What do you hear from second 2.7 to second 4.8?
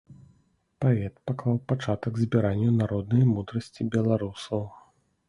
народнай мудрасці беларусаў.